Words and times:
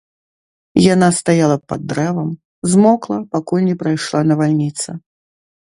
Яна 0.93 1.09
стаяла 1.17 1.57
пад 1.73 1.81
дрэвам, 1.93 2.29
змокла, 2.71 3.17
пакуль 3.37 3.67
не 3.69 3.77
прайшла 3.85 4.21
навальніца. 4.35 4.89